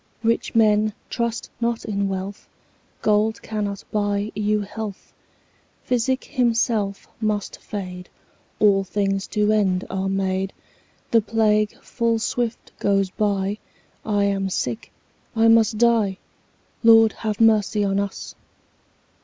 Rich 0.23 0.55
men, 0.55 0.93
trust 1.11 1.51
not 1.61 1.85
in 1.85 2.09
wealth, 2.09 2.47
Gold 3.03 3.39
cannot 3.43 3.83
buy 3.91 4.31
you 4.33 4.61
health; 4.61 5.13
Physic 5.83 6.23
himself 6.23 7.07
must 7.21 7.59
fade; 7.61 8.09
10 8.59 8.67
All 8.67 8.83
things 8.83 9.27
to 9.27 9.51
end 9.51 9.85
are 9.91 10.09
made; 10.09 10.53
The 11.11 11.21
plague 11.21 11.77
full 11.83 12.17
swift 12.17 12.71
goes 12.79 13.11
by; 13.11 13.59
I 14.03 14.23
am 14.23 14.49
sick, 14.49 14.91
I 15.35 15.47
must 15.47 15.77
die— 15.77 16.17
Lord, 16.83 17.11
have 17.13 17.39
mercy 17.39 17.83
on 17.83 17.99
us! 17.99 18.33